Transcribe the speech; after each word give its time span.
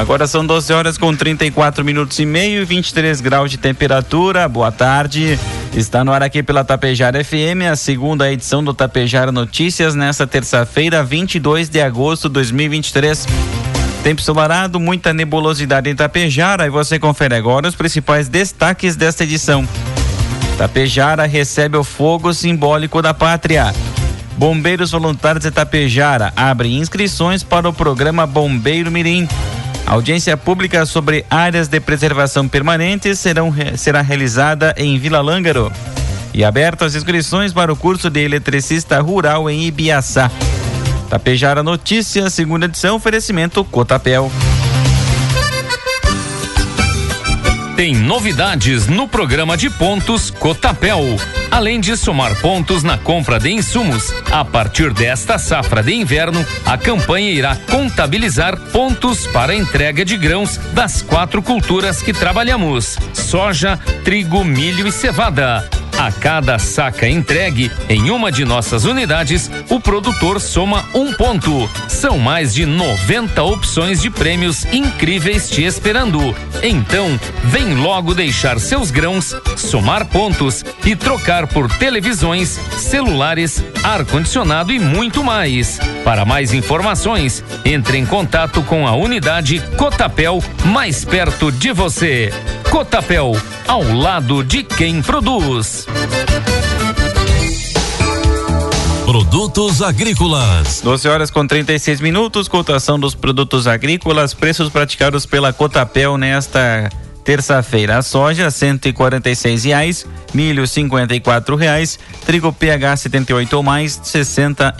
Agora 0.00 0.26
são 0.26 0.46
12 0.46 0.72
horas 0.72 0.96
com 0.96 1.14
34 1.14 1.84
minutos 1.84 2.18
e 2.18 2.24
meio 2.24 2.62
e 2.62 2.64
23 2.64 3.20
graus 3.20 3.50
de 3.50 3.58
temperatura. 3.58 4.48
Boa 4.48 4.72
tarde. 4.72 5.38
Está 5.74 6.02
no 6.02 6.10
ar 6.10 6.22
aqui 6.22 6.42
pela 6.42 6.64
Tapejara 6.64 7.22
FM, 7.22 7.68
a 7.70 7.76
segunda 7.76 8.32
edição 8.32 8.64
do 8.64 8.72
Tapejara 8.72 9.30
Notícias, 9.30 9.94
nesta 9.94 10.26
terça-feira, 10.26 11.04
22 11.04 11.68
de 11.68 11.82
agosto 11.82 12.28
de 12.28 12.32
2023. 12.32 13.26
Tempo 14.02 14.22
ensolarado, 14.22 14.80
muita 14.80 15.12
nebulosidade 15.12 15.90
em 15.90 15.94
Tapejara 15.94 16.64
e 16.64 16.70
você 16.70 16.98
confere 16.98 17.34
agora 17.34 17.68
os 17.68 17.74
principais 17.74 18.26
destaques 18.26 18.96
desta 18.96 19.24
edição. 19.24 19.68
Tapejara 20.56 21.26
recebe 21.26 21.76
o 21.76 21.84
fogo 21.84 22.32
simbólico 22.32 23.02
da 23.02 23.12
pátria. 23.12 23.74
Bombeiros 24.38 24.92
Voluntários 24.92 25.44
de 25.44 25.50
Tapejara 25.50 26.32
abrem 26.34 26.78
inscrições 26.78 27.42
para 27.42 27.68
o 27.68 27.72
programa 27.74 28.26
Bombeiro 28.26 28.90
Mirim. 28.90 29.28
Audiência 29.86 30.36
pública 30.36 30.86
sobre 30.86 31.24
áreas 31.28 31.68
de 31.68 31.80
preservação 31.80 32.48
permanentes 32.48 33.18
serão, 33.18 33.52
será 33.76 34.00
realizada 34.02 34.74
em 34.76 34.98
Vila 34.98 35.20
Lângaro. 35.20 35.72
E 36.32 36.44
abertas 36.44 36.94
as 36.94 37.02
inscrições 37.02 37.52
para 37.52 37.72
o 37.72 37.76
curso 37.76 38.08
de 38.08 38.20
eletricista 38.20 39.00
rural 39.00 39.50
em 39.50 39.64
Ibiaçá. 39.64 40.30
Tapejara 41.08 41.62
Notícias, 41.62 42.32
segunda 42.32 42.66
edição, 42.66 42.96
oferecimento 42.96 43.64
Cotapel. 43.64 44.30
Tem 47.80 47.94
novidades 47.94 48.88
no 48.88 49.08
programa 49.08 49.56
de 49.56 49.70
pontos 49.70 50.30
Cotapel. 50.30 51.00
Além 51.50 51.80
de 51.80 51.96
somar 51.96 52.38
pontos 52.38 52.82
na 52.82 52.98
compra 52.98 53.40
de 53.40 53.50
insumos, 53.50 54.12
a 54.30 54.44
partir 54.44 54.92
desta 54.92 55.38
safra 55.38 55.82
de 55.82 55.94
inverno, 55.94 56.44
a 56.66 56.76
campanha 56.76 57.30
irá 57.30 57.56
contabilizar 57.70 58.54
pontos 58.70 59.26
para 59.28 59.54
entrega 59.54 60.04
de 60.04 60.18
grãos 60.18 60.58
das 60.74 61.00
quatro 61.00 61.42
culturas 61.42 62.02
que 62.02 62.12
trabalhamos: 62.12 62.98
soja, 63.14 63.78
trigo, 64.04 64.44
milho 64.44 64.86
e 64.86 64.92
cevada 64.92 65.66
a 66.00 66.10
cada 66.10 66.58
saca 66.58 67.06
entregue 67.06 67.70
em 67.86 68.10
uma 68.10 68.32
de 68.32 68.42
nossas 68.42 68.86
unidades, 68.86 69.50
o 69.68 69.78
produtor 69.78 70.40
soma 70.40 70.82
um 70.94 71.12
ponto. 71.12 71.68
São 71.88 72.18
mais 72.18 72.54
de 72.54 72.64
90 72.64 73.42
opções 73.42 74.00
de 74.00 74.08
prêmios 74.08 74.64
incríveis 74.72 75.50
te 75.50 75.62
esperando. 75.62 76.34
Então, 76.62 77.20
vem 77.44 77.74
logo 77.74 78.14
deixar 78.14 78.58
seus 78.58 78.90
grãos, 78.90 79.36
somar 79.58 80.06
pontos 80.06 80.64
e 80.86 80.96
trocar 80.96 81.46
por 81.46 81.70
televisões, 81.76 82.58
celulares, 82.78 83.62
ar-condicionado 83.84 84.72
e 84.72 84.78
muito 84.78 85.22
mais. 85.22 85.78
Para 86.02 86.24
mais 86.24 86.54
informações, 86.54 87.44
entre 87.62 87.98
em 87.98 88.06
contato 88.06 88.62
com 88.62 88.88
a 88.88 88.96
unidade 88.96 89.60
Cotapel 89.76 90.42
mais 90.64 91.04
perto 91.04 91.52
de 91.52 91.72
você. 91.72 92.32
Cotapel, 92.70 93.36
ao 93.66 93.82
lado 93.82 94.44
de 94.44 94.62
quem 94.62 95.02
produz. 95.02 95.86
Produtos 99.04 99.82
agrícolas. 99.82 100.80
12 100.82 101.08
horas 101.08 101.30
com 101.30 101.46
36 101.46 102.00
minutos, 102.00 102.46
cotação 102.46 102.98
dos 102.98 103.14
produtos 103.14 103.66
agrícolas, 103.66 104.34
preços 104.34 104.68
praticados 104.68 105.26
pela 105.26 105.52
Cotapel 105.52 106.16
nesta 106.16 106.88
terça-feira. 107.24 107.98
A 107.98 108.02
soja 108.02 108.50
seis 109.34 109.64
reais, 109.64 110.06
milho 110.32 110.66
cinquenta 110.66 111.14
quatro 111.20 111.56
reais, 111.56 111.98
trigo 112.24 112.52
PH 112.52 112.96
78 112.96 113.56
ou 113.56 113.62
mais 113.62 114.00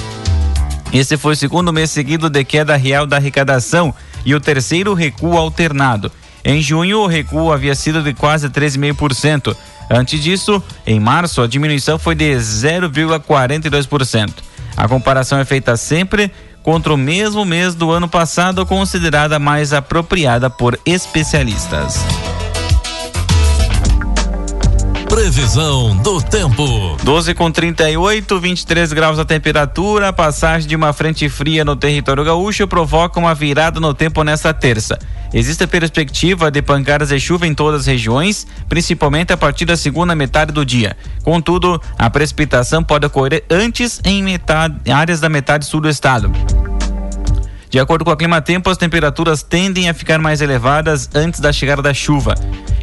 Esse 0.94 1.18
foi 1.18 1.34
o 1.34 1.38
segundo 1.38 1.72
mês 1.72 1.92
seguido 1.92 2.30
de 2.30 2.44
queda 2.44 2.76
real 2.76 3.06
da 3.06 3.18
arrecadação 3.18 3.94
e 4.26 4.34
o 4.34 4.40
terceiro 4.40 4.94
recuo 4.94 5.38
alternado. 5.38 6.12
Em 6.44 6.62
junho, 6.62 7.00
o 7.00 7.08
recuo 7.08 7.52
havia 7.52 7.76
sido 7.76 8.02
de 8.02 8.14
quase 8.14 8.50
13,5%. 8.50 9.56
Antes 9.90 10.22
disso, 10.22 10.62
em 10.86 11.00
março, 11.00 11.42
a 11.42 11.48
diminuição 11.48 11.98
foi 11.98 12.14
de 12.14 12.32
0,42%. 12.36 14.34
A 14.78 14.88
comparação 14.88 15.40
é 15.40 15.46
feita 15.46 15.76
sempre 15.76 16.32
contra 16.62 16.94
o 16.94 16.98
mesmo 16.98 17.44
mês 17.44 17.74
do 17.74 17.90
ano 17.92 18.08
passado, 18.08 18.66
considerada 18.66 19.40
mais 19.40 19.74
apropriada 19.74 20.50
por 20.50 20.80
especialistas. 20.86 22.00
Previsão 25.10 25.98
do 25.98 26.22
tempo. 26.22 26.96
12 27.04 27.34
com 27.34 27.52
38, 27.52 28.40
23 28.40 28.94
graus 28.94 29.18
a 29.18 29.26
temperatura. 29.26 30.10
A 30.10 30.14
passagem 30.14 30.70
de 30.70 30.76
uma 30.76 30.94
frente 30.94 31.28
fria 31.28 31.66
no 31.66 31.76
território 31.76 32.24
gaúcho 32.24 32.68
provoca 32.68 33.20
uma 33.20 33.34
virada 33.34 33.80
no 33.80 33.94
tempo 33.94 34.24
nesta 34.24 34.54
terça. 34.54 35.00
Existe 35.34 35.64
a 35.64 35.68
perspectiva 35.68 36.50
de 36.50 36.62
pancadas 36.62 37.10
de 37.10 37.20
chuva 37.20 37.46
em 37.46 37.54
todas 37.54 37.82
as 37.82 37.88
regiões, 37.88 38.48
principalmente 38.68 39.32
a 39.32 39.38
partir 39.38 39.66
da 39.66 39.78
segunda 39.78 40.16
metade 40.16 40.52
do 40.52 40.66
dia. 40.66 40.98
Contudo, 41.24 41.80
a 41.98 42.10
precipitação 42.10 42.84
pode 42.84 43.06
ocorrer 43.06 43.44
antes 43.50 44.02
em 44.04 44.24
metade, 44.24 44.92
áreas 44.92 45.20
da 45.20 45.30
metade 45.30 45.66
sul 45.66 45.82
do 45.82 45.90
estado. 45.90 46.32
De 47.70 47.80
acordo 47.80 48.04
com 48.04 48.10
o 48.10 48.18
clima 48.18 48.42
tempo, 48.42 48.68
as 48.72 48.78
temperaturas 48.78 49.44
tendem 49.44 49.90
a 49.90 49.94
ficar 49.94 50.18
mais 50.18 50.42
elevadas 50.42 51.08
antes 51.14 51.40
da 51.40 51.54
chegada 51.54 51.84
da 51.84 51.94
chuva. 51.94 52.34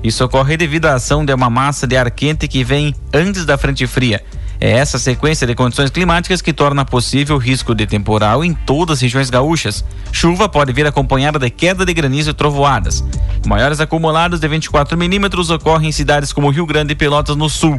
Isso 0.05 0.25
ocorre 0.25 0.57
devido 0.57 0.87
à 0.87 0.95
ação 0.95 1.25
de 1.25 1.35
uma 1.35 1.51
massa 1.51 1.89
de 1.89 1.97
ar 1.97 2.09
quente 2.13 2.47
que 2.47 2.63
vem 2.63 2.95
antes 3.13 3.45
da 3.45 3.59
frente 3.59 3.85
fria. 3.89 4.23
É 4.61 4.71
essa 4.71 4.99
sequência 4.99 5.47
de 5.47 5.55
condições 5.55 5.91
climáticas 5.91 6.41
que 6.41 6.53
torna 6.53 6.85
possível 6.85 7.37
risco 7.37 7.75
de 7.75 7.87
temporal 7.87 8.45
em 8.45 8.55
todas 8.55 8.99
as 8.99 9.03
regiões 9.03 9.29
gaúchas. 9.29 9.85
Chuva 10.11 10.49
pode 10.49 10.73
vir 10.73 10.87
acompanhada 10.87 11.39
de 11.39 11.51
queda 11.51 11.85
de 11.85 11.93
granizo 11.93 12.31
e 12.31 12.35
trovoadas. 12.35 13.05
Maiores 13.47 13.81
acumulados 13.81 14.41
de 14.41 14.49
24 14.49 14.97
milímetros 14.97 15.51
ocorrem 15.51 15.91
em 15.91 15.93
cidades 15.93 16.33
como 16.33 16.51
Rio 16.51 16.67
Grande 16.67 16.93
e 16.93 16.97
Pelotas 16.97 17.37
no 17.37 17.51
sul. 17.51 17.79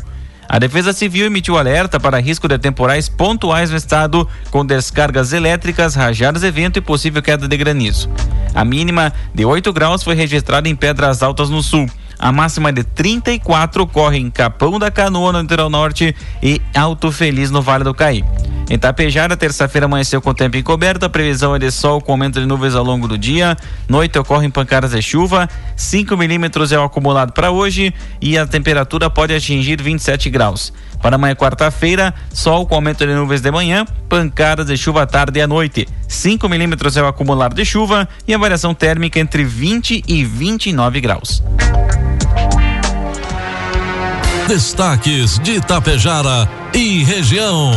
A 0.49 0.59
Defesa 0.59 0.93
Civil 0.93 1.25
emitiu 1.25 1.57
alerta 1.57 1.99
para 1.99 2.21
risco 2.21 2.47
de 2.47 2.57
temporais 2.57 3.09
pontuais 3.09 3.69
no 3.69 3.75
estado, 3.75 4.25
com 4.49 4.65
descargas 4.65 5.33
elétricas, 5.33 5.93
rajadas 5.93 6.41
de 6.41 6.51
vento 6.51 6.79
e 6.79 6.81
possível 6.81 7.21
queda 7.21 7.49
de 7.49 7.57
granizo. 7.57 8.09
A 8.55 8.63
mínima 8.63 9.11
de 9.33 9.43
8 9.43 9.73
graus 9.73 10.03
foi 10.03 10.15
registrada 10.15 10.69
em 10.69 10.75
Pedras 10.75 11.21
Altas 11.21 11.49
no 11.49 11.61
sul. 11.61 11.89
A 12.19 12.31
máxima 12.31 12.71
de 12.73 12.83
34 12.83 13.83
ocorre 13.83 14.17
em 14.17 14.29
Capão 14.29 14.79
da 14.79 14.89
Canoa, 14.89 15.31
no 15.31 15.41
litoral 15.41 15.69
norte, 15.69 16.15
e 16.41 16.61
Alto 16.75 17.11
Feliz, 17.11 17.51
no 17.51 17.61
Vale 17.61 17.83
do 17.83 17.93
Caí. 17.93 18.23
Em 18.69 18.77
Tapejara, 18.77 19.37
terça-feira 19.37 19.85
amanheceu 19.85 20.21
com 20.21 20.33
tempo 20.33 20.57
encoberto, 20.57 21.05
a 21.05 21.09
previsão 21.09 21.55
é 21.55 21.59
de 21.59 21.71
sol 21.71 22.01
com 22.01 22.11
aumento 22.11 22.39
de 22.39 22.45
nuvens 22.45 22.75
ao 22.75 22.83
longo 22.83 23.07
do 23.07 23.17
dia. 23.17 23.55
Noite 23.87 24.19
ocorrem 24.19 24.49
pancadas 24.49 24.91
de 24.91 25.01
chuva, 25.01 25.47
5 25.75 26.17
milímetros 26.17 26.73
é 26.73 26.77
o 26.77 26.83
acumulado 26.83 27.31
para 27.31 27.49
hoje 27.49 27.93
e 28.19 28.37
a 28.37 28.45
temperatura 28.45 29.09
pode 29.09 29.33
atingir 29.33 29.81
27 29.81 30.29
graus. 30.29 30.73
Para 31.01 31.15
amanhã, 31.15 31.33
quarta-feira, 31.33 32.13
sol 32.33 32.65
com 32.65 32.75
aumento 32.75 33.05
de 33.05 33.13
nuvens 33.13 33.39
de 33.39 33.51
manhã, 33.51 33.85
pancadas 34.09 34.65
de 34.65 34.75
chuva 34.75 35.03
à 35.03 35.05
tarde 35.05 35.39
e 35.39 35.41
à 35.41 35.47
noite. 35.47 35.87
5 36.05 36.49
milímetros 36.49 36.97
é 36.97 37.03
o 37.03 37.07
acumulado 37.07 37.55
de 37.55 37.63
chuva 37.63 38.05
e 38.27 38.33
a 38.33 38.37
variação 38.37 38.73
térmica 38.73 39.17
entre 39.17 39.45
20 39.45 40.03
e 40.05 40.25
29 40.25 40.99
graus. 40.99 41.41
Destaques 44.47 45.37
de 45.39 45.55
Itapejara 45.55 46.47
e 46.73 47.03
região. 47.03 47.71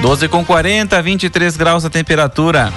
12 0.00 0.26
com 0.28 0.42
40, 0.42 1.02
23 1.02 1.54
graus 1.54 1.84
a 1.84 1.90
temperatura. 1.90 2.72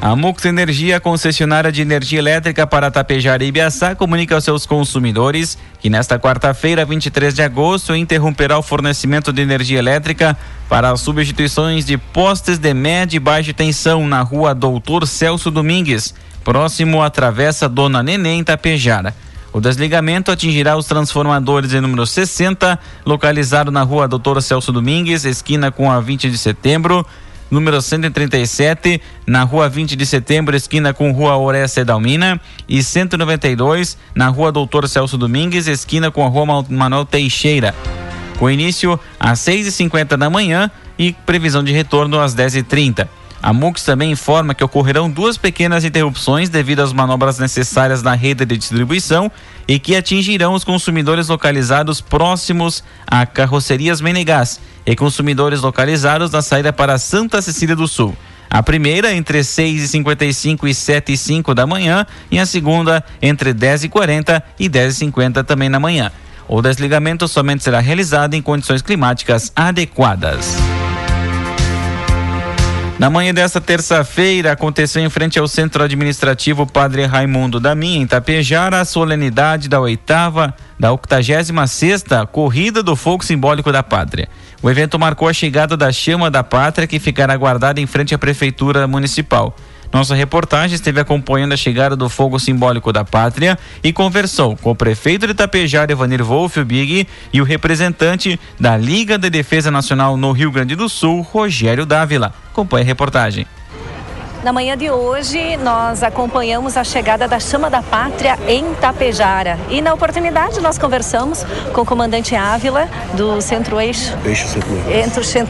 A 0.00 0.14
Mux 0.14 0.44
Energia, 0.44 1.00
concessionária 1.00 1.72
de 1.72 1.82
energia 1.82 2.20
elétrica 2.20 2.64
para 2.64 2.92
Tapejara 2.92 3.42
e 3.42 3.48
Ibiaçá, 3.48 3.96
comunica 3.96 4.36
aos 4.36 4.44
seus 4.44 4.64
consumidores 4.66 5.58
que 5.80 5.90
nesta 5.90 6.16
quarta-feira, 6.16 6.84
23 6.84 7.34
de 7.34 7.42
agosto, 7.42 7.92
interromperá 7.92 8.56
o 8.56 8.62
fornecimento 8.62 9.32
de 9.32 9.42
energia 9.42 9.80
elétrica 9.80 10.38
para 10.68 10.92
as 10.92 11.00
substituições 11.00 11.84
de 11.84 11.98
postes 11.98 12.58
de 12.58 12.72
média 12.72 13.16
e 13.16 13.20
baixa 13.20 13.52
tensão 13.52 14.06
na 14.06 14.22
rua 14.22 14.54
Doutor 14.54 15.08
Celso 15.08 15.50
Domingues, 15.50 16.14
próximo 16.44 17.02
à 17.02 17.10
Travessa 17.10 17.68
Dona 17.68 18.00
Nenê, 18.00 18.34
em 18.34 18.44
Tapejara. 18.44 19.12
O 19.52 19.60
desligamento 19.60 20.30
atingirá 20.30 20.76
os 20.76 20.86
transformadores 20.86 21.72
em 21.72 21.80
número 21.80 22.06
60, 22.06 22.78
localizado 23.04 23.70
na 23.70 23.82
rua 23.82 24.06
Doutor 24.06 24.42
Celso 24.42 24.72
Domingues, 24.72 25.24
esquina 25.24 25.70
com 25.70 25.90
a 25.90 26.00
20 26.00 26.30
de 26.30 26.36
setembro, 26.36 27.04
número 27.50 27.80
137, 27.80 29.00
na 29.26 29.42
rua 29.44 29.68
20 29.68 29.96
de 29.96 30.04
setembro, 30.04 30.54
esquina 30.54 30.92
com 30.92 31.12
rua 31.12 31.38
Orestes 31.38 31.84
Dalmina, 31.84 32.38
e 32.68 32.82
192, 32.82 33.96
na 34.14 34.28
rua 34.28 34.52
Doutor 34.52 34.86
Celso 34.86 35.16
Domingues, 35.16 35.66
esquina 35.66 36.10
com 36.10 36.24
a 36.24 36.28
rua 36.28 36.64
Manuel 36.68 37.06
Teixeira. 37.06 37.74
Com 38.38 38.50
início 38.50 39.00
às 39.18 39.40
6h50 39.40 40.16
da 40.16 40.28
manhã 40.28 40.70
e 40.98 41.12
previsão 41.12 41.64
de 41.64 41.72
retorno 41.72 42.20
às 42.20 42.34
10h30. 42.34 43.08
A 43.42 43.52
MUX 43.52 43.84
também 43.84 44.10
informa 44.10 44.54
que 44.54 44.64
ocorrerão 44.64 45.08
duas 45.08 45.36
pequenas 45.36 45.84
interrupções 45.84 46.48
devido 46.48 46.80
às 46.80 46.92
manobras 46.92 47.38
necessárias 47.38 48.02
na 48.02 48.14
rede 48.14 48.44
de 48.44 48.56
distribuição 48.56 49.30
e 49.66 49.78
que 49.78 49.94
atingirão 49.94 50.54
os 50.54 50.64
consumidores 50.64 51.28
localizados 51.28 52.00
próximos 52.00 52.82
a 53.06 53.24
carrocerias 53.24 54.00
Menegás 54.00 54.60
e 54.84 54.96
consumidores 54.96 55.60
localizados 55.60 56.30
na 56.32 56.42
saída 56.42 56.72
para 56.72 56.98
Santa 56.98 57.40
Cecília 57.40 57.76
do 57.76 57.86
Sul. 57.86 58.16
A 58.50 58.62
primeira 58.62 59.14
entre 59.14 59.40
6h55 59.40 60.68
e 60.68 60.74
7 60.74 61.12
e 61.12 61.16
5 61.16 61.54
da 61.54 61.66
manhã 61.66 62.06
e 62.30 62.38
a 62.38 62.46
segunda 62.46 63.04
entre 63.20 63.52
10h40 63.52 64.42
e 64.58 64.68
10h50 64.68 65.44
também 65.44 65.68
na 65.68 65.78
manhã. 65.78 66.10
O 66.48 66.62
desligamento 66.62 67.28
somente 67.28 67.62
será 67.62 67.78
realizado 67.78 68.32
em 68.34 68.40
condições 68.40 68.80
climáticas 68.80 69.52
adequadas. 69.54 70.56
Na 72.98 73.08
manhã 73.08 73.32
desta 73.32 73.60
terça-feira, 73.60 74.50
aconteceu 74.50 75.00
em 75.00 75.08
frente 75.08 75.38
ao 75.38 75.46
Centro 75.46 75.84
Administrativo 75.84 76.66
Padre 76.66 77.06
Raimundo 77.06 77.60
da 77.60 77.72
Minha, 77.72 78.00
em 78.00 78.06
Tapejara, 78.08 78.80
a 78.80 78.84
solenidade 78.84 79.68
da 79.68 79.78
oitava, 79.78 80.52
da 80.76 80.90
86 80.90 81.70
sexta 81.70 82.26
Corrida 82.26 82.82
do 82.82 82.96
Fogo 82.96 83.24
Simbólico 83.24 83.70
da 83.70 83.84
Pátria. 83.84 84.28
O 84.60 84.68
evento 84.68 84.98
marcou 84.98 85.28
a 85.28 85.32
chegada 85.32 85.76
da 85.76 85.92
Chama 85.92 86.28
da 86.28 86.42
Pátria, 86.42 86.88
que 86.88 86.98
ficará 86.98 87.36
guardada 87.36 87.80
em 87.80 87.86
frente 87.86 88.16
à 88.16 88.18
Prefeitura 88.18 88.88
Municipal. 88.88 89.54
Nossa 89.92 90.14
reportagem 90.14 90.74
esteve 90.74 91.00
acompanhando 91.00 91.54
a 91.54 91.56
chegada 91.56 91.96
do 91.96 92.08
fogo 92.08 92.38
simbólico 92.38 92.92
da 92.92 93.04
pátria 93.04 93.58
e 93.82 93.92
conversou 93.92 94.56
com 94.56 94.70
o 94.70 94.74
prefeito 94.74 95.26
de 95.26 95.34
Tapejara, 95.34 95.90
Evanir 95.90 96.22
Wolf 96.22 96.58
Big, 96.58 97.06
e 97.32 97.40
o 97.40 97.44
representante 97.44 98.38
da 98.60 98.76
Liga 98.76 99.16
de 99.16 99.30
Defesa 99.30 99.70
Nacional 99.70 100.16
no 100.16 100.32
Rio 100.32 100.50
Grande 100.50 100.76
do 100.76 100.88
Sul, 100.88 101.22
Rogério 101.22 101.86
Dávila. 101.86 102.34
Acompanhe 102.50 102.84
a 102.84 102.86
reportagem. 102.86 103.46
Na 104.42 104.52
manhã 104.52 104.76
de 104.76 104.88
hoje, 104.88 105.56
nós 105.56 106.00
acompanhamos 106.04 106.76
a 106.76 106.84
chegada 106.84 107.26
da 107.26 107.40
Chama 107.40 107.68
da 107.68 107.82
Pátria 107.82 108.38
em 108.46 108.72
Tapejara. 108.74 109.58
E 109.68 109.82
na 109.82 109.92
oportunidade, 109.92 110.60
nós 110.60 110.78
conversamos 110.78 111.44
com 111.72 111.80
o 111.80 111.84
comandante 111.84 112.36
Ávila, 112.36 112.88
do 113.14 113.40
Centro-Eixo 113.40 114.16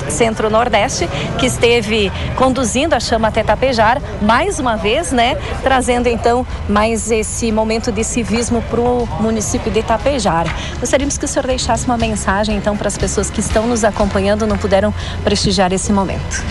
Centro-Nordeste, 0.09 1.07
que 1.39 1.47
esteve 1.47 2.11
conduzindo 2.35 2.95
a 2.95 3.01
chama 3.01 3.29
até 3.29 3.43
Tapejara, 3.43 4.01
mais 4.23 4.59
uma 4.59 4.77
vez, 4.77 5.13
né? 5.13 5.37
Trazendo 5.63 6.09
então 6.09 6.47
mais 6.67 7.11
esse 7.11 7.53
momento 7.53 7.93
de 7.93 8.03
civismo 8.03 8.63
para 8.63 8.81
o 8.81 9.07
município 9.21 9.71
de 9.71 9.83
Tapejara. 9.83 10.49
Gostaríamos 10.81 11.19
que 11.19 11.27
o 11.27 11.29
senhor 11.29 11.47
deixasse 11.47 11.85
uma 11.85 11.99
mensagem, 11.99 12.57
então, 12.57 12.75
para 12.75 12.89
as 12.89 12.97
pessoas 12.97 13.29
que 13.29 13.41
estão 13.41 13.67
nos 13.67 13.85
acompanhando, 13.85 14.47
não 14.47 14.57
puderam 14.57 14.95
prestigiar 15.23 15.75
esse 15.75 15.93
momento. 15.93 16.43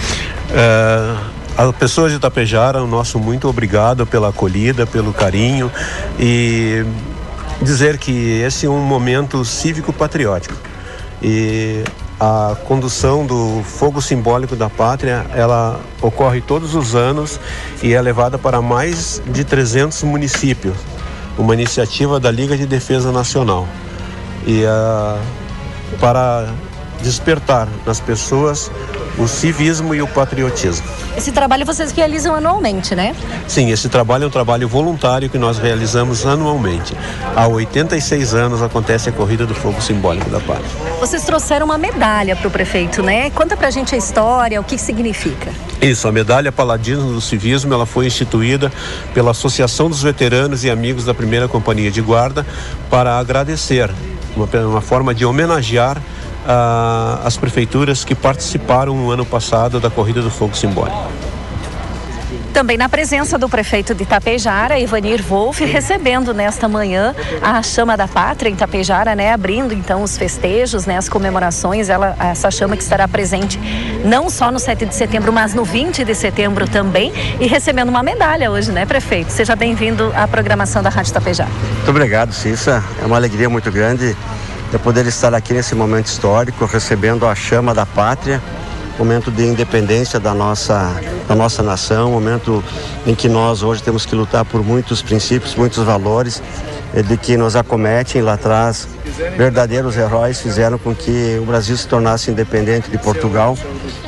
Uh 0.52 1.37
as 1.58 1.76
pessoas 1.76 2.12
de 2.12 2.18
Itapejara, 2.18 2.84
o 2.84 2.88
nosso 2.88 3.18
muito 3.18 3.50
obrigado 3.50 4.06
pela 4.06 4.30
acolhida, 4.30 4.86
pelo 4.86 5.12
carinho 5.12 5.72
e 6.20 6.86
dizer 7.64 7.98
que 7.98 8.42
esse 8.42 8.68
é 8.68 8.70
um 8.70 8.80
momento 8.80 9.44
cívico-patriótico. 9.44 10.56
E 11.20 11.84
a 12.20 12.56
condução 12.66 13.26
do 13.26 13.64
fogo 13.64 14.04
simbólico 14.04 14.56
da 14.56 14.70
pátria, 14.70 15.26
ela 15.34 15.80
ocorre 16.00 16.42
todos 16.42 16.76
os 16.76 16.94
anos 16.94 17.40
e 17.82 17.92
é 17.94 18.02
levada 18.02 18.38
para 18.38 18.62
mais 18.62 19.20
de 19.26 19.44
300 19.44 20.04
municípios. 20.04 20.76
Uma 21.40 21.56
iniciativa 21.56 22.20
da 22.20 22.30
Liga 22.30 22.56
de 22.56 22.68
Defesa 22.68 23.12
Nacional. 23.12 23.68
E 24.46 24.64
uh, 24.64 25.20
para 26.00 26.50
despertar 27.02 27.68
nas 27.84 28.00
pessoas 28.00 28.72
o 29.18 29.28
civismo 29.28 29.96
e 29.96 30.02
o 30.04 30.08
patriotismo. 30.08 30.97
Esse 31.18 31.32
trabalho 31.32 31.66
vocês 31.66 31.92
realizam 31.92 32.36
anualmente, 32.36 32.94
né? 32.94 33.16
Sim, 33.48 33.72
esse 33.72 33.90
trabalho 33.90 34.26
é 34.26 34.28
um 34.28 34.30
trabalho 34.30 34.68
voluntário 34.68 35.28
que 35.28 35.38
nós 35.40 35.58
realizamos 35.58 36.28
anualmente. 36.28 36.94
Há 37.36 37.48
86 37.48 38.36
anos 38.36 38.62
acontece 38.62 39.10
a 39.10 39.12
Corrida 39.12 39.44
do 39.44 39.56
Fogo 39.56 39.82
Simbólico 39.82 40.30
da 40.30 40.40
Pátria. 40.40 40.70
Vocês 41.00 41.24
trouxeram 41.24 41.66
uma 41.66 41.78
medalha 41.78 42.36
para 42.36 42.48
o 42.48 42.52
prefeito, 42.52 43.02
né? 43.02 43.32
Conta 43.32 43.58
pra 43.58 43.72
gente 43.72 43.96
a 43.96 43.98
história, 43.98 44.62
o 44.62 44.64
que 44.64 44.78
significa. 44.78 45.52
Isso, 45.82 46.08
a 46.08 46.12
medalha 46.12 46.52
Paladino 46.52 47.12
do 47.12 47.20
Civismo, 47.20 47.74
ela 47.74 47.88
foi 47.88 48.06
instituída 48.06 48.72
pela 49.16 49.32
Associação 49.32 49.90
dos 49.90 50.04
Veteranos 50.04 50.64
e 50.64 50.70
Amigos 50.70 51.04
da 51.04 51.16
Primeira 51.16 51.48
Companhia 51.48 51.90
de 51.90 52.00
Guarda 52.00 52.46
para 52.92 53.18
agradecer, 53.18 53.90
uma, 54.36 54.46
uma 54.68 54.82
forma 54.82 55.16
de 55.16 55.26
homenagear 55.26 56.00
as 57.24 57.38
prefeituras 57.38 58.06
que 58.06 58.16
participaram 58.16 58.96
no 58.96 59.12
ano 59.12 59.26
passado 59.26 59.80
da 59.80 59.90
Corrida 59.90 60.22
do 60.22 60.30
Fogo 60.30 60.56
Simbólico. 60.56 61.12
Também 62.58 62.76
na 62.76 62.90
presença 62.90 63.38
do 63.38 63.48
prefeito 63.48 63.94
de 63.94 64.02
Itapejara, 64.02 64.80
Ivanir 64.80 65.22
Wolff, 65.22 65.64
recebendo 65.64 66.34
nesta 66.34 66.68
manhã 66.68 67.14
a 67.40 67.62
chama 67.62 67.96
da 67.96 68.08
pátria 68.08 68.50
em 68.50 68.54
Itapejara, 68.54 69.14
né? 69.14 69.32
Abrindo 69.32 69.76
então 69.76 70.02
os 70.02 70.18
festejos, 70.18 70.88
né? 70.88 70.98
As 70.98 71.08
comemorações, 71.08 71.88
ela, 71.88 72.16
essa 72.20 72.50
chama 72.50 72.76
que 72.76 72.82
estará 72.82 73.08
presente 73.08 73.60
não 74.04 74.28
só 74.28 74.52
no 74.52 74.58
7 74.58 74.88
de 74.88 74.96
setembro, 74.96 75.32
mas 75.32 75.54
no 75.54 75.64
20 75.64 76.04
de 76.04 76.16
setembro 76.16 76.68
também 76.68 77.14
e 77.40 77.46
recebendo 77.46 77.90
uma 77.90 78.02
medalha 78.02 78.50
hoje, 78.50 78.72
né, 78.72 78.88
prefeito? 78.88 79.32
Seja 79.32 79.56
bem-vindo 79.56 80.12
à 80.16 80.28
programação 80.28 80.82
da 80.82 80.90
Rádio 80.90 81.12
Itapejara. 81.12 81.52
Muito 81.76 81.90
obrigado, 81.92 82.34
Cissa. 82.34 82.84
É 83.00 83.06
uma 83.06 83.18
alegria 83.18 83.50
muito 83.50 83.72
grande 83.72 84.18
eu 84.72 84.80
poder 84.80 85.06
estar 85.06 85.34
aqui 85.34 85.54
nesse 85.54 85.74
momento 85.74 86.08
histórico, 86.08 86.66
recebendo 86.66 87.26
a 87.26 87.34
chama 87.34 87.74
da 87.74 87.86
pátria, 87.86 88.42
momento 89.00 89.32
de 89.32 89.46
independência 89.46 90.20
da 90.20 90.34
nossa, 90.34 90.94
da 91.28 91.36
nossa 91.36 91.64
nação, 91.64 92.12
momento 92.12 92.64
em 93.06 93.16
que 93.16 93.30
nós 93.30 93.64
hoje 93.64 93.82
temos 93.82 94.06
que 94.06 94.14
lutar 94.14 94.44
por 94.44 94.64
muitos 94.64 95.02
princípios, 95.02 95.56
muitos 95.56 95.84
valores, 95.84 96.42
eh, 96.94 97.02
de 97.02 97.16
que 97.16 97.38
nos 97.38 97.56
acometem 97.56 98.22
lá 98.22 98.34
atrás. 98.34 98.88
Verdadeiros 99.38 99.96
heróis 99.96 100.42
fizeram 100.42 100.78
com 100.78 100.94
que 100.94 101.38
o 101.42 101.46
Brasil 101.46 101.78
se 101.78 101.88
tornasse 101.88 102.30
independente 102.30 102.90
de 102.90 102.98
Portugal, 102.98 103.58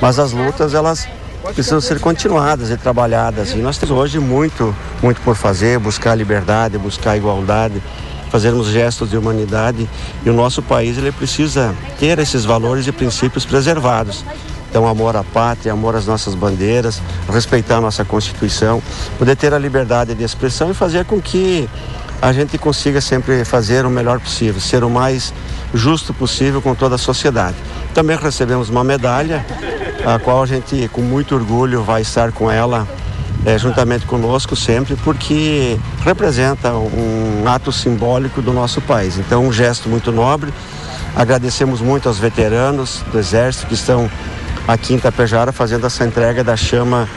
mas 0.02 0.20
as 0.20 0.34
lutas, 0.34 0.74
elas 0.74 1.08
precisam 1.54 1.80
ser 1.80 2.00
continuadas 2.00 2.70
e 2.70 2.76
trabalhadas. 2.76 3.52
E 3.52 3.58
nós 3.58 3.78
temos 3.78 3.96
hoje 3.96 4.20
muito, 4.20 4.76
muito 5.02 5.22
por 5.22 5.36
fazer, 5.36 5.80
buscar 5.80 6.16
liberdade, 6.16 6.78
buscar 6.78 7.16
igualdade, 7.16 7.82
fazermos 8.30 8.68
gestos 8.68 9.10
de 9.10 9.18
humanidade 9.18 9.90
e 10.26 10.30
o 10.30 10.34
nosso 10.34 10.62
país 10.62 10.98
ele 10.98 11.12
precisa 11.12 11.76
ter 12.00 12.20
esses 12.20 12.46
valores 12.46 12.88
e 12.88 12.92
princípios 12.92 13.46
preservados. 13.46 14.24
Então, 14.70 14.88
amor 14.88 15.16
à 15.16 15.24
pátria, 15.24 15.74
amor 15.74 15.96
às 15.96 16.06
nossas 16.06 16.36
bandeiras, 16.36 17.02
respeitar 17.28 17.78
a 17.78 17.82
nossa 17.82 18.06
Constituição, 18.06 18.82
poder 19.18 19.36
ter 19.36 19.52
a 19.54 19.58
liberdade 19.58 20.14
de 20.14 20.24
expressão 20.24 20.70
e 20.70 20.74
fazer 20.76 21.06
com 21.06 21.20
que 21.20 21.68
a 22.22 22.32
gente 22.32 22.58
consiga 22.58 23.02
sempre 23.02 23.44
fazer 23.44 23.86
o 23.86 23.90
melhor 23.90 24.20
possível, 24.20 24.62
ser 24.62 24.84
o 24.84 24.90
mais 24.90 25.34
justo 25.74 26.14
possível 26.14 26.62
com 26.62 26.76
toda 26.76 26.96
a 26.96 26.98
sociedade. 26.98 27.56
Também 27.94 28.18
recebemos 28.18 28.70
uma 28.70 28.84
medalha, 28.84 29.44
a 30.06 30.20
qual 30.20 30.44
a 30.44 30.46
gente, 30.46 30.88
com 30.90 31.02
muito 31.02 31.34
orgulho, 31.34 31.82
vai 31.82 32.02
estar 32.02 32.32
com 32.32 32.52
ela 32.52 32.88
é, 33.50 33.58
juntamente 33.58 34.06
conosco 34.06 34.56
sempre, 34.56 34.96
porque 34.98 35.78
representa 36.04 36.74
um 36.74 37.44
ato 37.48 37.72
simbólico 37.72 38.42
do 38.42 38.54
nosso 38.54 38.80
país. 38.80 39.18
Então, 39.18 39.48
um 39.48 39.52
gesto 39.52 39.90
muito 39.90 40.12
nobre. 40.12 40.54
Agradecemos 41.16 41.82
muito 41.82 42.08
aos 42.08 42.20
veteranos 42.20 43.04
do 43.12 43.18
Exército 43.18 43.66
que 43.66 43.74
estão 43.74 44.10
aqui 44.68 44.94
em 44.94 44.98
Itapejara 44.98 45.52
fazendo 45.52 45.88
essa 45.88 46.06
entrega 46.06 46.44
da 46.44 46.56
chama 46.56 47.10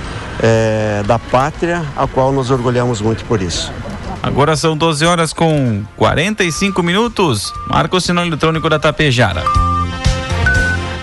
é, 0.42 1.02
da 1.06 1.18
pátria, 1.18 1.84
a 1.94 2.06
qual 2.06 2.32
nos 2.32 2.50
orgulhamos 2.50 3.02
muito 3.02 3.24
por 3.26 3.42
isso. 3.42 3.70
Agora 4.22 4.56
são 4.56 4.74
12 4.74 5.04
horas 5.04 5.32
com 5.32 5.82
45 5.96 6.82
minutos. 6.82 7.52
Marca 7.68 7.96
o 7.96 8.00
sinal 8.00 8.24
eletrônico 8.24 8.70
da 8.70 8.78
Tapejara. 8.78 9.61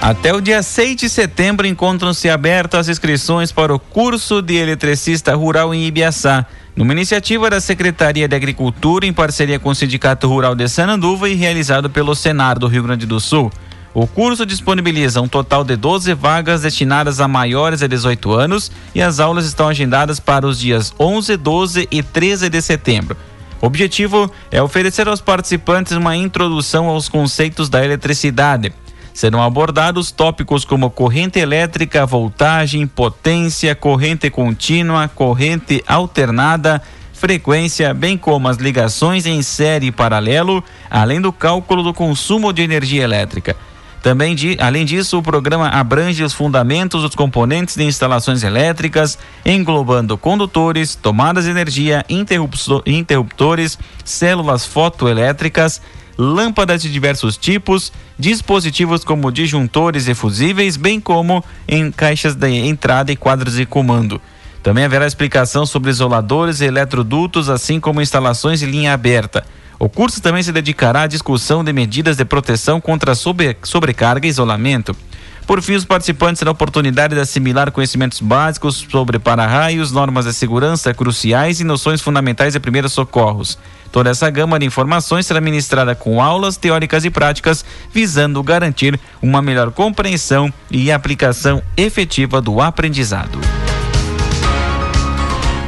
Até 0.02 0.34
o 0.34 0.40
dia 0.40 0.64
6 0.64 0.96
de 0.96 1.10
setembro 1.10 1.68
encontram-se 1.68 2.30
abertas 2.30 2.80
as 2.80 2.88
inscrições 2.88 3.52
para 3.52 3.76
o 3.76 3.80
curso 3.80 4.42
de 4.42 4.56
eletricista 4.56 5.36
rural 5.36 5.74
em 5.74 5.86
Ibiaçá, 5.86 6.46
numa 6.74 6.94
iniciativa 6.94 7.50
da 7.50 7.60
Secretaria 7.60 8.26
de 8.26 8.34
Agricultura 8.34 9.06
em 9.06 9.12
parceria 9.12 9.60
com 9.60 9.70
o 9.70 9.76
Sindicato 9.76 10.26
Rural 10.26 10.56
de 10.56 10.70
Sananduva 10.70 11.28
e 11.28 11.36
realizado 11.36 11.90
pelo 11.90 12.16
Senar 12.16 12.58
do 12.58 12.68
Rio 12.68 12.84
Grande 12.84 13.06
do 13.06 13.20
Sul. 13.20 13.52
O 13.94 14.08
curso 14.08 14.46
disponibiliza 14.46 15.20
um 15.20 15.28
total 15.28 15.66
de 15.66 15.76
12 15.76 16.14
vagas 16.14 16.62
destinadas 16.62 17.20
a 17.20 17.28
maiores 17.28 17.82
de 17.82 17.88
18 17.90 18.32
anos 18.32 18.72
e 18.96 19.02
as 19.02 19.20
aulas 19.20 19.46
estão 19.46 19.68
agendadas 19.68 20.18
para 20.18 20.48
os 20.48 20.58
dias 20.58 20.94
11, 20.98 21.36
12 21.36 21.88
e 21.92 22.02
13 22.02 22.48
de 22.48 22.62
setembro. 22.62 23.18
O 23.62 23.66
objetivo 23.66 24.32
é 24.50 24.62
oferecer 24.62 25.10
aos 25.10 25.20
participantes 25.20 25.92
uma 25.92 26.16
introdução 26.16 26.88
aos 26.88 27.10
conceitos 27.10 27.68
da 27.68 27.84
eletricidade 27.84 28.72
serão 29.20 29.44
abordados 29.44 30.12
tópicos 30.12 30.64
como 30.64 30.90
corrente 30.90 31.40
elétrica, 31.40 32.06
voltagem, 32.06 32.88
potência, 32.88 33.76
corrente 33.76 34.30
contínua, 34.30 35.10
corrente 35.10 35.84
alternada, 35.86 36.82
frequência, 37.12 37.94
bem 37.94 38.18
como 38.18 38.48
as 38.48 38.56
ligações 38.56 39.26
em 39.26 39.42
série 39.42 39.88
e 39.88 39.92
paralelo, 39.92 40.64
além 40.90 41.20
do 41.20 41.34
cálculo 41.34 41.84
do 41.84 41.94
consumo 41.94 42.54
de 42.54 42.62
energia 42.62 43.04
elétrica. 43.04 43.58
Também, 44.02 44.34
de, 44.34 44.56
além 44.62 44.86
disso, 44.86 45.18
o 45.18 45.22
programa 45.22 45.68
abrange 45.68 46.24
os 46.24 46.32
fundamentos 46.32 47.02
dos 47.02 47.14
componentes 47.14 47.76
de 47.76 47.84
instalações 47.84 48.42
elétricas, 48.42 49.20
englobando 49.46 50.18
condutores, 50.18 50.96
tomadas 50.96 51.44
de 51.44 51.52
energia, 51.52 52.06
interruptores, 52.08 53.78
células 54.06 54.66
fotoelétricas, 54.66 55.82
lâmpadas 56.22 56.82
de 56.82 56.92
diversos 56.92 57.38
tipos, 57.38 57.94
dispositivos 58.18 59.06
como 59.06 59.32
disjuntores 59.32 60.10
e 60.10 60.14
fusíveis, 60.14 60.76
bem 60.76 61.00
como 61.00 61.42
em 61.66 61.90
caixas 61.90 62.36
de 62.36 62.50
entrada 62.50 63.10
e 63.10 63.16
quadros 63.16 63.56
de 63.56 63.66
comando. 63.66 64.20
Também 64.62 64.84
haverá 64.84 65.08
explicação 65.08 65.66
sobre 65.66 65.90
isoladores 65.90 66.60
e 66.60 66.66
eletrodutos, 66.66 67.50
assim 67.50 67.80
como 67.80 68.02
instalações 68.02 68.60
de 68.60 68.66
linha 68.66 68.92
aberta. 68.94 69.46
O 69.80 69.88
curso 69.88 70.22
também 70.22 70.44
se 70.44 70.52
dedicará 70.52 71.04
à 71.04 71.08
discussão 71.08 71.64
de 71.64 71.72
medidas 71.72 72.18
de 72.18 72.26
proteção 72.26 72.82
contra 72.82 73.16
sobre, 73.16 73.56
sobrecarga 73.64 74.28
e 74.28 74.30
isolamento. 74.30 74.94
Por 75.48 75.62
fim, 75.62 75.76
os 75.76 75.86
participantes 75.86 76.38
terão 76.38 76.52
a 76.52 76.54
oportunidade 76.54 77.16
de 77.16 77.22
assimilar 77.22 77.72
conhecimentos 77.72 78.20
básicos 78.20 78.86
sobre 78.92 79.18
para-raios, 79.18 79.92
normas 79.92 80.26
de 80.26 80.34
segurança 80.34 80.94
cruciais 80.94 81.62
e 81.62 81.64
noções 81.64 82.02
fundamentais 82.02 82.54
de 82.54 82.60
primeiros 82.60 82.92
socorros. 82.92 83.58
Toda 83.92 84.10
essa 84.10 84.30
gama 84.30 84.60
de 84.60 84.66
informações 84.66 85.26
será 85.26 85.42
ministrada 85.42 85.96
com 85.96 86.22
aulas 86.22 86.58
teóricas 86.58 87.06
e 87.06 87.10
práticas, 87.10 87.66
visando 87.92 88.42
garantir 88.44 89.00
uma 89.22 89.42
melhor 89.42 89.72
compreensão 89.72 90.54
e 90.70 90.92
aplicação 90.92 91.62
efetiva 91.76 92.40
do 92.40 92.62
aprendizado. 92.62 93.40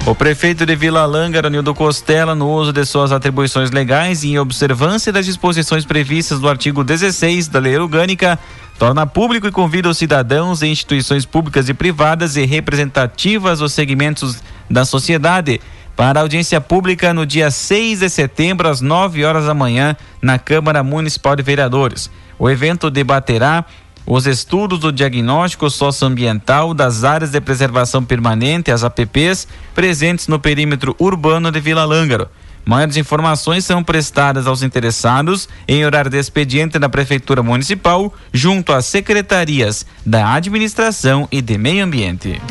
O 0.06 0.16
prefeito 0.16 0.66
de 0.66 0.76
Vila 0.76 1.06
Langa, 1.06 1.48
Nildo 1.48 1.76
Costela, 1.76 2.34
no 2.34 2.50
uso 2.50 2.74
de 2.74 2.84
suas 2.86 3.12
atribuições 3.12 3.70
legais 3.70 4.24
e 4.24 4.30
em 4.30 4.40
observância 4.40 5.14
das 5.14 5.28
disposições 5.28 5.86
previstas 5.86 6.40
no 6.40 6.50
artigo 6.50 6.84
16 6.84 7.48
da 7.48 7.60
Lei 7.60 7.78
Orgânica, 7.78 8.38
torna 8.80 9.06
público 9.06 9.48
e 9.48 9.52
convida 9.52 9.90
os 9.90 10.00
cidadãos 10.00 10.64
e 10.64 10.68
instituições 10.68 11.24
públicas 11.24 11.70
e 11.70 11.74
privadas 11.74 12.36
e 12.36 12.46
representativas 12.46 13.60
dos 13.60 13.74
segmentos 13.74 14.42
da 14.68 14.86
sociedade 14.86 15.62
para 16.02 16.22
audiência 16.22 16.60
pública 16.60 17.14
no 17.14 17.28
dia 17.28 17.52
6 17.52 18.00
de 18.00 18.10
setembro, 18.10 18.68
às 18.68 18.82
9 18.82 19.24
horas 19.24 19.46
da 19.46 19.54
manhã, 19.54 19.96
na 20.20 20.40
Câmara 20.40 20.82
Municipal 20.82 21.36
de 21.36 21.44
Vereadores. 21.44 22.10
O 22.40 22.50
evento 22.50 22.90
debaterá 22.90 23.64
os 24.04 24.26
estudos 24.26 24.80
do 24.80 24.92
diagnóstico 24.92 25.70
socioambiental 25.70 26.74
das 26.74 27.04
áreas 27.04 27.30
de 27.30 27.40
preservação 27.40 28.04
permanente, 28.04 28.72
as 28.72 28.84
APPs, 28.84 29.48
presentes 29.76 30.28
no 30.28 30.40
perímetro 30.40 30.96
urbano 30.98 31.52
de 31.52 31.60
Vila 31.60 31.86
Lângaro. 31.86 32.28
Maiores 32.66 32.98
informações 32.98 33.64
são 33.64 33.84
prestadas 33.84 34.48
aos 34.48 34.64
interessados 34.64 35.48
em 35.68 35.86
horário 35.86 36.10
de 36.10 36.18
expediente 36.18 36.80
na 36.80 36.90
Prefeitura 36.90 37.44
Municipal, 37.44 38.12
junto 38.34 38.74
às 38.74 38.88
secretarias 38.88 39.86
da 40.04 40.34
Administração 40.34 41.28
e 41.32 41.44
de 41.44 41.60
Meio 41.60 41.86
Ambiente. 41.86 42.42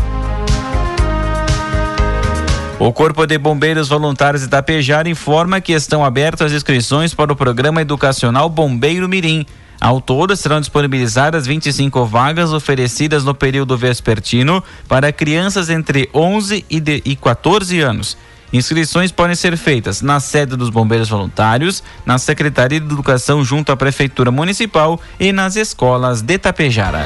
O 2.81 2.95
Corpo 2.95 3.27
de 3.27 3.37
Bombeiros 3.37 3.91
Voluntários 3.91 4.41
de 4.41 4.49
Itapejara 4.49 5.07
informa 5.07 5.61
que 5.61 5.75
estão 5.75 6.03
abertas 6.03 6.47
as 6.47 6.57
inscrições 6.57 7.13
para 7.13 7.31
o 7.31 7.37
Programa 7.37 7.83
Educacional 7.83 8.49
Bombeiro 8.49 9.07
Mirim. 9.07 9.45
Ao 9.79 10.01
todo, 10.01 10.35
serão 10.35 10.59
disponibilizadas 10.59 11.47
25 11.47 12.07
vagas 12.07 12.55
oferecidas 12.55 13.23
no 13.23 13.35
período 13.35 13.77
vespertino 13.77 14.65
para 14.89 15.13
crianças 15.13 15.69
entre 15.69 16.09
11 16.15 16.65
e, 16.71 16.81
de, 16.81 17.03
e 17.05 17.15
14 17.15 17.79
anos. 17.81 18.17
Inscrições 18.51 19.13
podem 19.13 19.37
ser 19.37 19.59
feitas 19.59 20.01
na 20.01 20.19
sede 20.19 20.57
dos 20.57 20.71
Bombeiros 20.71 21.11
Voluntários, 21.11 21.83
na 22.07 22.17
Secretaria 22.17 22.81
de 22.81 22.87
Educação 22.87 23.45
junto 23.45 23.71
à 23.71 23.77
Prefeitura 23.77 24.31
Municipal 24.31 24.99
e 25.21 25.33
nas 25.33 25.55
escolas 25.55 26.23
de 26.23 26.39
Tapejara. 26.39 27.05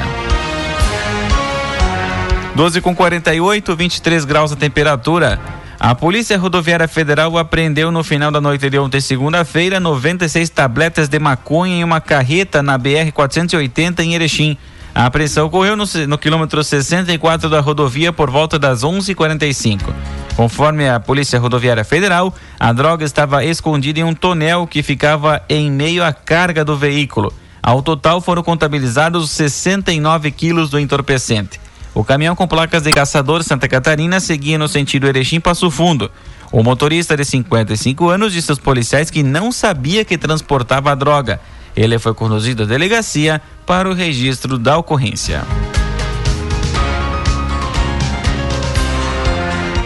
12 2.55 2.79
com 2.79 2.95
48, 2.95 3.75
23 3.75 4.23
graus 4.23 4.53
a 4.53 4.55
temperatura. 4.55 5.37
A 5.79 5.93
Polícia 5.93 6.37
Rodoviária 6.37 6.87
Federal 6.87 7.37
apreendeu 7.37 7.91
no 7.91 8.03
final 8.03 8.31
da 8.31 8.39
noite 8.39 8.69
de 8.69 8.79
ontem, 8.79 9.01
segunda-feira, 9.01 9.79
96 9.79 10.49
tabletas 10.49 11.09
de 11.09 11.19
maconha 11.19 11.75
em 11.75 11.83
uma 11.83 11.99
carreta 11.99 12.63
na 12.63 12.79
BR-480 12.79 13.99
em 13.99 14.15
Erechim. 14.15 14.57
A 14.93 15.05
apreensão 15.05 15.47
ocorreu 15.47 15.75
no, 15.75 15.83
no 16.07 16.17
quilômetro 16.17 16.63
64 16.63 17.49
da 17.49 17.59
rodovia 17.59 18.13
por 18.13 18.31
volta 18.31 18.57
das 18.57 18.81
11:45. 18.81 19.93
Conforme 20.37 20.87
a 20.87 20.99
Polícia 21.01 21.37
Rodoviária 21.37 21.83
Federal, 21.83 22.33
a 22.57 22.71
droga 22.71 23.03
estava 23.03 23.43
escondida 23.43 23.99
em 23.99 24.03
um 24.03 24.13
tonel 24.13 24.65
que 24.65 24.81
ficava 24.81 25.41
em 25.49 25.69
meio 25.69 26.03
à 26.03 26.13
carga 26.13 26.63
do 26.63 26.77
veículo. 26.77 27.33
Ao 27.61 27.81
total 27.81 28.21
foram 28.21 28.41
contabilizados 28.41 29.31
69 29.31 30.31
quilos 30.31 30.69
do 30.69 30.79
entorpecente. 30.79 31.59
O 31.95 32.03
caminhão 32.03 32.35
com 32.35 32.45
placas 32.45 32.83
de 32.83 32.91
Caçador 32.91 33.41
Santa 33.41 33.69
Catarina 33.69 34.19
seguia 34.19 34.57
no 34.57 34.67
sentido 34.67 35.07
Erechim-Passo 35.07 35.71
Fundo. 35.71 36.11
O 36.51 36.61
motorista 36.61 37.15
de 37.15 37.23
55 37.23 38.09
anos 38.09 38.33
disse 38.33 38.51
aos 38.51 38.59
policiais 38.59 39.09
que 39.09 39.23
não 39.23 39.49
sabia 39.49 40.03
que 40.03 40.17
transportava 40.17 40.91
a 40.91 40.95
droga. 40.95 41.39
Ele 41.73 41.97
foi 41.97 42.13
conduzido 42.13 42.63
à 42.63 42.65
delegacia 42.65 43.41
para 43.65 43.89
o 43.89 43.93
registro 43.93 44.57
da 44.57 44.77
ocorrência. 44.77 45.41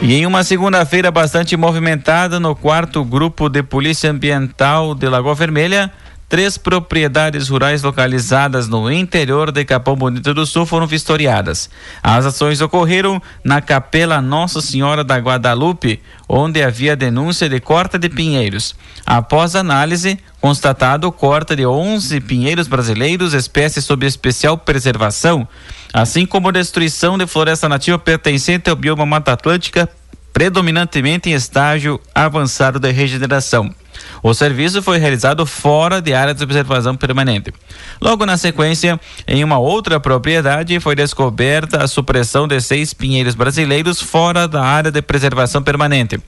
E 0.02 0.16
em 0.16 0.26
uma 0.26 0.44
segunda-feira 0.44 1.12
bastante 1.12 1.56
movimentada 1.56 2.40
no 2.40 2.56
quarto 2.56 3.06
grupo 3.06 3.50
de 3.50 3.62
Polícia 3.62 4.10
Ambiental 4.10 4.96
de 4.96 5.08
Lagoa 5.08 5.36
Vermelha, 5.36 5.92
três 6.30 6.58
propriedades 6.58 7.50
rurais 7.50 7.84
localizadas 7.84 8.70
no 8.70 8.90
interior 8.90 9.52
de 9.52 9.66
Capão 9.66 9.96
Bonito 9.96 10.34
do 10.34 10.46
Sul 10.46 10.66
foram 10.66 10.88
vistoriadas. 10.88 11.70
As 12.02 12.26
ações 12.26 12.62
ocorreram 12.62 13.22
na 13.44 13.60
Capela 13.60 14.22
Nossa 14.22 14.62
Senhora 14.62 15.04
da 15.04 15.18
Guadalupe, 15.18 16.00
onde 16.28 16.64
havia 16.64 16.96
denúncia 16.96 17.50
de 17.50 17.60
corta 17.60 17.98
de 17.98 18.08
pinheiros. 18.08 18.76
Após 19.06 19.56
análise, 19.56 20.20
constatado 20.40 21.12
corta 21.12 21.56
de 21.56 21.66
11 21.66 22.22
pinheiros 22.22 22.68
brasileiros, 22.68 23.34
espécies 23.34 23.84
sob 23.84 24.06
especial 24.06 24.58
preservação 24.58 25.48
assim 25.94 26.26
como 26.26 26.52
destruição 26.52 27.18
de 27.18 27.26
floresta 27.26 27.68
nativa 27.68 27.98
pertencente 27.98 28.70
ao 28.70 28.76
bioma 28.76 29.06
Mata 29.06 29.34
Atlântica, 29.34 29.90
predominantemente 30.32 31.30
em 31.30 31.34
estágio 31.34 32.00
avançado 32.14 32.80
de 32.80 32.92
regeneração. 32.92 33.74
O 34.22 34.34
serviço 34.34 34.82
foi 34.82 34.98
realizado 34.98 35.46
fora 35.46 36.02
de 36.02 36.14
área 36.14 36.34
de 36.34 36.44
observação 36.44 36.96
permanente. 36.96 37.54
Logo 38.02 38.26
na 38.26 38.38
sequência, 38.38 39.00
em 39.28 39.44
uma 39.44 39.58
outra 39.58 40.00
propriedade, 40.00 40.80
foi 40.80 40.96
descoberta 40.96 41.84
a 41.84 41.88
supressão 41.88 42.48
de 42.48 42.60
seis 42.60 42.94
pinheiros 42.94 43.36
brasileiros 43.36 44.02
fora 44.02 44.48
da 44.48 44.64
área 44.64 44.92
de 44.92 45.02
preservação 45.02 45.64
permanente. 45.64 46.20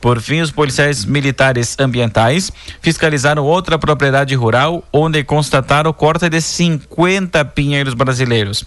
Por 0.00 0.20
fim, 0.20 0.40
os 0.40 0.50
policiais 0.50 1.04
militares 1.04 1.76
ambientais 1.78 2.50
fiscalizaram 2.80 3.44
outra 3.44 3.78
propriedade 3.78 4.34
rural, 4.34 4.84
onde 4.92 5.22
constataram 5.22 5.92
corte 5.92 6.28
de 6.28 6.40
50 6.40 7.44
pinheiros 7.46 7.94
brasileiros 7.94 8.64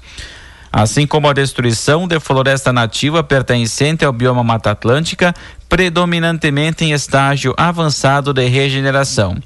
assim 0.71 1.05
como 1.05 1.27
a 1.27 1.33
destruição 1.33 2.07
de 2.07 2.19
floresta 2.19 2.71
nativa 2.71 3.23
pertencente 3.23 4.05
ao 4.05 4.13
bioma 4.13 4.43
Mata 4.43 4.71
Atlântica, 4.71 5.33
predominantemente 5.67 6.85
em 6.85 6.93
estágio 6.93 7.53
avançado 7.57 8.33
de 8.33 8.47
regeneração. 8.47 9.37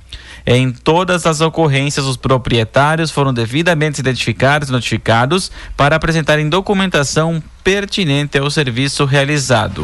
Em 0.46 0.72
todas 0.72 1.26
as 1.26 1.42
ocorrências, 1.42 2.06
os 2.06 2.18
proprietários 2.18 3.10
foram 3.10 3.34
devidamente 3.34 4.00
identificados 4.00 4.70
e 4.70 4.72
notificados 4.72 5.52
para 5.76 5.96
apresentarem 5.96 6.50
documentação 6.50 7.42
pertinente 7.64 8.38
ao 8.38 8.52
serviço 8.52 9.06
realizado. 9.06 9.84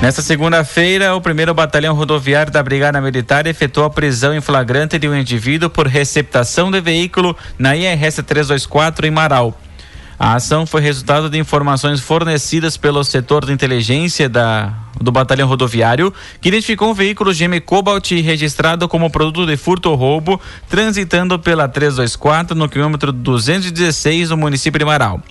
Nesta 0.00 0.22
segunda-feira, 0.22 1.16
o 1.16 1.20
primeiro 1.20 1.52
batalhão 1.52 1.92
rodoviário 1.92 2.52
da 2.52 2.62
Brigada 2.62 3.00
Militar 3.00 3.48
efetuou 3.48 3.84
a 3.84 3.90
prisão 3.90 4.32
em 4.32 4.40
flagrante 4.40 4.96
de 4.96 5.08
um 5.08 5.14
indivíduo 5.14 5.68
por 5.68 5.88
receptação 5.88 6.70
de 6.70 6.80
veículo 6.80 7.36
na 7.58 7.76
IRS 7.76 8.22
324 8.22 9.08
em 9.08 9.10
Marau. 9.10 9.60
A 10.16 10.34
ação 10.34 10.64
foi 10.64 10.80
resultado 10.80 11.28
de 11.28 11.36
informações 11.36 12.00
fornecidas 12.00 12.76
pelo 12.76 13.02
setor 13.02 13.44
de 13.44 13.52
inteligência 13.52 14.28
da, 14.28 14.72
do 15.00 15.12
batalhão 15.12 15.48
rodoviário, 15.48 16.12
que 16.40 16.48
identificou 16.48 16.90
um 16.90 16.94
veículo 16.94 17.32
GM 17.32 17.60
Cobalt 17.60 18.10
registrado 18.10 18.88
como 18.88 19.10
produto 19.10 19.46
de 19.46 19.56
furto 19.56 19.90
ou 19.90 19.96
roubo, 19.96 20.40
transitando 20.68 21.38
pela 21.38 21.68
324 21.68 22.56
no 22.56 22.68
quilômetro 22.68 23.12
216 23.12 24.28
do 24.30 24.36
município 24.36 24.78
de 24.78 24.84
Marau. 24.84 25.22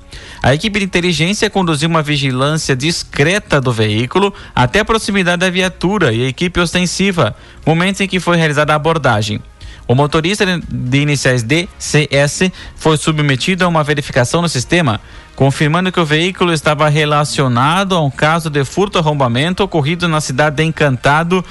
A 0.42 0.54
equipe 0.54 0.80
de 0.80 0.86
inteligência 0.86 1.50
conduziu 1.50 1.90
uma 1.90 2.02
vigilância 2.02 2.76
discreta 2.76 3.60
do 3.60 3.72
veículo 3.72 4.34
até 4.56 4.80
a 4.80 4.86
proximidade 4.86 5.40
da 5.40 5.50
viatura 5.50 6.14
e 6.14 6.26
a 6.26 6.28
equipe 6.28 6.60
ostensiva, 6.60 7.36
momento 7.66 8.02
em 8.02 8.08
que 8.08 8.20
foi 8.20 8.38
realizada 8.38 8.74
a 8.74 8.76
abordagem. 8.76 9.42
O 9.88 9.96
motorista 9.96 10.46
de 10.46 10.98
iniciais 10.98 11.44
DCS 11.44 12.52
foi 12.76 12.98
submetido 12.98 13.64
a 13.64 13.68
uma 13.70 13.84
verificação 13.86 14.42
no 14.42 14.50
sistema, 14.50 15.00
confirmando 15.34 15.92
que 15.94 16.00
o 16.00 16.06
veículo 16.06 16.52
estava 16.52 16.90
relacionado 16.90 17.96
a 17.96 18.02
um 18.02 18.10
caso 18.10 18.50
de 18.50 18.66
furto-arrombamento 18.66 19.64
ocorrido 19.64 20.08
na 20.08 20.20
cidade 20.20 20.58
de 20.58 20.64
Encantado 20.64 21.44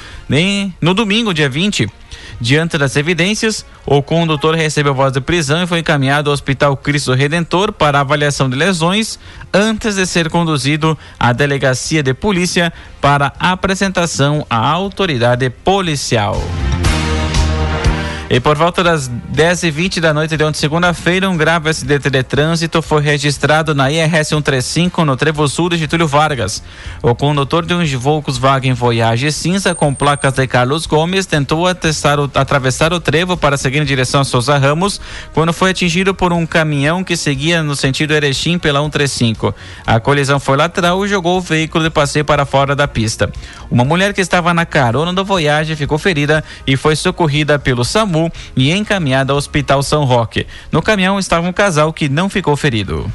no 0.81 0.93
domingo, 0.93 1.33
dia 1.33 1.49
20. 1.49 1.89
Diante 2.39 2.77
das 2.77 2.97
evidências, 2.97 3.65
o 3.87 4.03
condutor 4.03 4.55
recebeu 4.55 4.95
voz 4.95 5.13
de 5.13 5.23
prisão 5.23 5.63
e 5.63 5.67
foi 5.67 5.79
encaminhado 5.79 6.29
ao 6.29 6.35
Hospital 6.35 6.77
Cristo 6.77 7.15
Redentor 7.15 7.73
para 7.73 8.01
avaliação 8.01 8.51
de 8.51 8.57
lesões, 8.57 9.19
antes 9.55 9.95
de 9.95 10.05
ser 10.05 10.29
conduzido 10.29 10.99
à 11.19 11.33
delegacia 11.33 12.03
de 12.03 12.13
polícia 12.13 12.71
para 13.01 13.33
apresentação 13.39 14.45
à 14.51 14.59
autoridade 14.59 15.49
policial. 15.49 16.39
E 18.29 18.41
por 18.41 18.57
volta 18.57 18.83
das 18.83 19.09
10h20 19.09 20.01
da 20.01 20.13
noite 20.13 20.37
de 20.37 20.43
ontem, 20.43 20.59
segunda-feira, 20.59 21.31
um 21.31 21.37
grave 21.37 21.71
acidente 21.71 22.11
de 22.11 22.25
trânsito 22.25 22.83
foi 22.83 23.01
registrado 23.01 23.73
na 23.73 23.89
IRS 23.89 24.31
135 24.31 25.05
no 25.05 25.17
Trevo 25.17 25.47
Sul 25.47 25.69
de 25.69 25.77
Getúlio 25.77 26.09
Vargas. 26.09 26.61
O 27.01 27.15
condutor 27.15 27.65
de 27.65 27.73
um 27.73 27.87
Volkswagen 27.97 28.73
Voyage 28.73 29.31
cinza 29.31 29.77
com 29.77 29.95
placas 29.95 30.33
de 30.33 30.45
Carlos 30.49 30.87
Gomes 30.87 31.25
tentou 31.25 31.67
o, 31.67 31.67
atravessar 31.69 32.93
o 32.93 32.99
trevo 32.99 33.37
para 33.37 33.57
seguir 33.57 33.81
em 33.81 33.85
direção 33.85 34.23
a 34.23 34.25
Souza 34.25 34.59
Ramos 34.59 35.01
quando 35.33 35.53
foi 35.53 35.71
atingido 35.71 36.13
por 36.13 36.33
um 36.33 36.45
caminhão 36.45 37.05
que 37.05 37.17
seguia 37.17 37.63
no 37.63 37.77
sentido 37.77 38.13
Erechim 38.13 38.59
pela 38.59 38.81
135. 38.81 39.55
A 39.87 40.01
colisão 40.01 40.41
foi 40.41 40.57
lateral 40.57 41.07
e 41.07 41.09
jogou 41.09 41.39
o 41.39 41.41
veículo 41.41 41.85
de 41.85 41.91
passeio 41.91 42.25
para 42.25 42.45
fora 42.45 42.75
da 42.75 42.89
pista. 42.89 43.31
Uma 43.71 43.85
mulher 43.85 44.13
que 44.13 44.21
estava 44.21 44.53
na 44.53 44.67
carona 44.67 45.13
do 45.13 45.25
Voyage 45.25 45.77
ficou 45.77 45.97
ferida 45.97 46.43
e 46.67 46.77
foi 46.77 46.97
socorrida 46.97 47.57
pelo 47.57 47.85
SAMU 48.17 48.33
e 48.57 48.73
encaminhada 48.73 49.33
ao 49.33 49.39
Hospital 49.39 49.83
São 49.83 50.05
Roque. 50.05 50.47
No 50.73 50.81
caminhão 50.81 51.19
estava 51.19 51.47
um 51.47 51.53
casal 51.53 51.93
que 51.93 52.09
não 52.09 52.31
ficou 52.31 52.57
ferido. 52.57 53.11